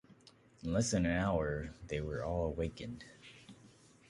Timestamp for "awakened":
2.47-3.05